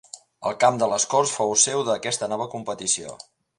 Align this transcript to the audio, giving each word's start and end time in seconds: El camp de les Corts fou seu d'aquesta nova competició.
El 0.51 0.55
camp 0.63 0.79
de 0.83 0.87
les 0.93 1.05
Corts 1.11 1.35
fou 1.41 1.53
seu 1.65 1.85
d'aquesta 1.91 2.33
nova 2.35 2.51
competició. 2.57 3.15